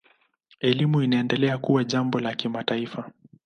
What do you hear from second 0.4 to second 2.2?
Elimu inaendelea kuwa jambo